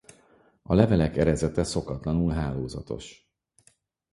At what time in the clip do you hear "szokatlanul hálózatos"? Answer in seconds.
1.63-3.31